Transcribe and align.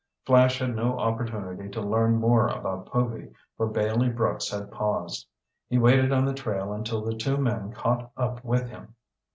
Flash 0.25 0.57
had 0.57 0.75
no 0.75 0.97
opportunity 0.97 1.69
to 1.69 1.79
learn 1.79 2.15
more 2.15 2.47
about 2.47 2.87
Povy, 2.87 3.31
for 3.55 3.67
Bailey 3.67 4.09
Brooks 4.09 4.49
had 4.49 4.71
paused. 4.71 5.27
He 5.69 5.77
waited 5.77 6.11
on 6.11 6.25
the 6.25 6.33
trail 6.33 6.73
until 6.73 7.03
the 7.05 7.13
two 7.13 7.37
men 7.37 7.71
caught 7.71 8.09
up 8.17 8.43
with 8.43 8.67
him. 8.67 8.95